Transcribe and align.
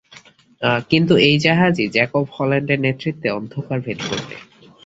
কিন্তু 0.89 1.13
এই 1.27 1.35
জাহাজই, 1.39 1.85
জ্যাকব 1.87 2.25
হল্যান্ডের 2.31 2.79
নেতৃত্বে, 2.79 3.27
অন্ধকারকে 3.31 3.85
ভেদ 3.87 3.99
করবে। 4.09 4.35